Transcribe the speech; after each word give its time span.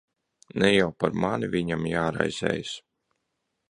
Ne 0.63 0.71
jau 0.71 0.87
par 1.03 1.15
mani 1.25 1.51
viņam 1.59 1.87
jāraizējas. 1.93 2.77